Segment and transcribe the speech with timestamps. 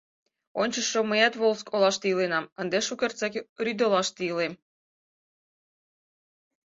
[0.61, 4.53] —Ончычшо мыят Волжск олаште иленам, ынде шукертсек рӱдолаште илем.